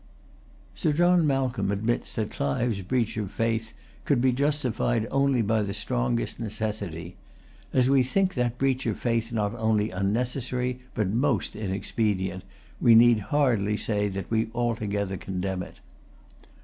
Sir 0.73 0.93
John 0.93 1.27
Malcolm 1.27 1.69
admits 1.69 2.15
that 2.15 2.31
Clive's 2.31 2.81
breach 2.81 3.17
of 3.17 3.29
faith 3.31 3.73
could 4.03 4.19
be 4.19 4.31
justified 4.31 5.07
only 5.11 5.43
by 5.43 5.61
the 5.61 5.75
strongest 5.75 6.39
necessity. 6.39 7.17
As 7.71 7.87
we 7.87 8.01
think 8.01 8.33
that 8.33 8.57
breach 8.57 8.87
of 8.87 8.97
faith 8.97 9.31
not 9.31 9.53
only 9.53 9.91
unnecessary, 9.91 10.79
but 10.95 11.11
most 11.13 11.55
inexpedient, 11.55 12.43
we 12.81 12.95
need 12.95 13.19
hardly 13.19 13.77
say 13.77 14.07
that 14.07 14.31
we 14.31 14.49
altogether 14.55 15.17
condemn 15.17 15.61
it. 15.61 15.81